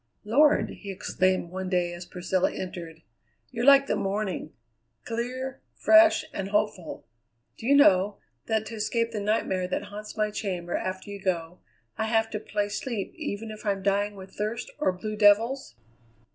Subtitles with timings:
[0.23, 3.03] "Lord!" he exclaimed one day as Priscilla entered;
[3.51, 4.51] "you're like the morning:
[5.05, 7.05] clear, fresh, and hopeful.
[7.55, 8.17] Do you know,
[8.47, 11.59] that to escape the nightmare that haunts my chamber after you go,
[11.99, 15.75] I have to play sleep even if I'm dying with thirst or blue devils?